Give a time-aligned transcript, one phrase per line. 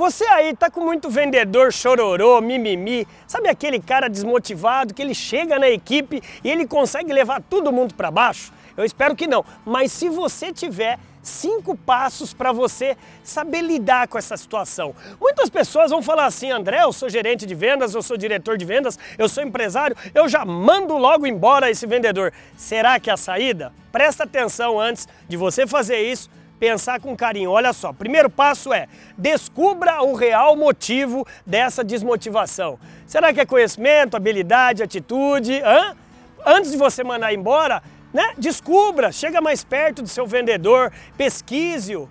[0.00, 5.58] Você aí tá com muito vendedor chororô, mimimi, sabe aquele cara desmotivado que ele chega
[5.58, 8.50] na equipe e ele consegue levar todo mundo para baixo?
[8.78, 14.16] Eu espero que não, mas se você tiver cinco passos para você saber lidar com
[14.16, 14.94] essa situação.
[15.20, 18.64] Muitas pessoas vão falar assim, André, eu sou gerente de vendas, eu sou diretor de
[18.64, 22.32] vendas, eu sou empresário, eu já mando logo embora esse vendedor.
[22.56, 23.70] Será que é a saída?
[23.92, 26.30] Presta atenção antes de você fazer isso
[26.60, 27.50] pensar com carinho.
[27.50, 28.86] Olha só, primeiro passo é
[29.16, 32.78] descubra o real motivo dessa desmotivação.
[33.06, 35.60] Será que é conhecimento, habilidade, atitude?
[35.62, 35.96] Hã?
[36.44, 37.82] Antes de você mandar embora,
[38.12, 38.34] né?
[38.36, 42.08] Descubra, chega mais perto do seu vendedor, pesquise-o.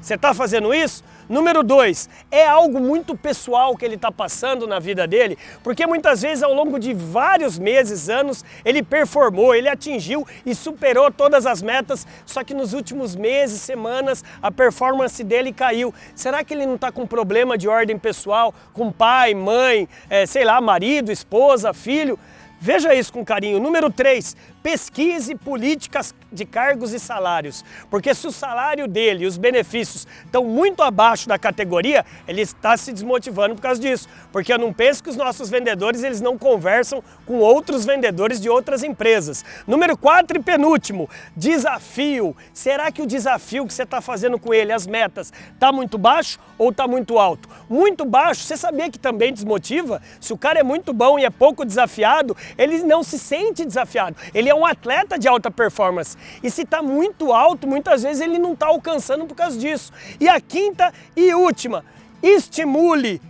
[0.00, 1.02] Você está fazendo isso?
[1.28, 6.22] Número dois, é algo muito pessoal que ele está passando na vida dele, porque muitas
[6.22, 11.60] vezes ao longo de vários meses, anos, ele performou, ele atingiu e superou todas as
[11.60, 15.92] metas, só que nos últimos meses, semanas, a performance dele caiu.
[16.14, 20.44] Será que ele não está com problema de ordem pessoal, com pai, mãe, é, sei
[20.44, 22.16] lá, marido, esposa, filho?
[22.60, 23.60] Veja isso com carinho.
[23.60, 27.64] Número 3, pesquise políticas de cargos e salários.
[27.88, 32.76] Porque se o salário dele e os benefícios estão muito abaixo da categoria, ele está
[32.76, 34.08] se desmotivando por causa disso.
[34.32, 38.50] Porque eu não penso que os nossos vendedores eles não conversam com outros vendedores de
[38.50, 39.44] outras empresas.
[39.68, 42.36] Número 4 e penúltimo, desafio.
[42.52, 46.40] Será que o desafio que você está fazendo com ele, as metas, está muito baixo
[46.58, 47.48] ou está muito alto?
[47.70, 50.02] Muito baixo, você sabia que também desmotiva?
[50.20, 54.16] Se o cara é muito bom e é pouco desafiado, ele não se sente desafiado.
[54.34, 56.16] Ele é um atleta de alta performance.
[56.42, 59.92] E se está muito alto, muitas vezes ele não está alcançando por causa disso.
[60.18, 61.84] E a quinta e última,
[62.22, 63.20] estimule,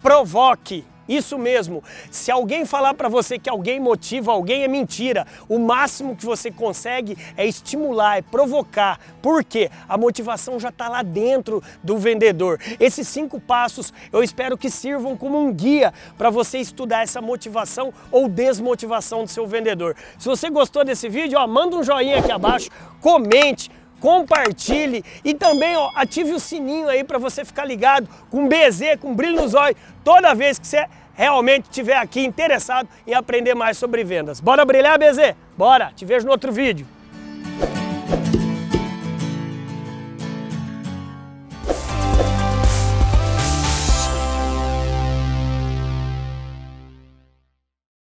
[0.00, 0.84] provoque.
[1.08, 1.82] Isso mesmo.
[2.10, 5.26] Se alguém falar para você que alguém motiva alguém é mentira.
[5.48, 8.98] O máximo que você consegue é estimular, é provocar.
[9.22, 9.70] Por quê?
[9.88, 12.60] A motivação já está lá dentro do vendedor.
[12.80, 17.92] Esses cinco passos eu espero que sirvam como um guia para você estudar essa motivação
[18.10, 19.96] ou desmotivação do seu vendedor.
[20.18, 23.70] Se você gostou desse vídeo, ó, manda um joinha aqui abaixo, comente
[24.00, 29.14] compartilhe e também ó, ative o sininho aí para você ficar ligado com BZ, com
[29.14, 34.04] brilho nos olhos, toda vez que você realmente estiver aqui interessado em aprender mais sobre
[34.04, 34.38] vendas.
[34.40, 35.34] Bora brilhar, BZ?
[35.56, 35.92] Bora!
[35.96, 36.86] Te vejo no outro vídeo.